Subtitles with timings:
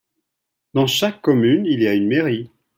[0.73, 2.49] Dans chaque commune il y a une mairie.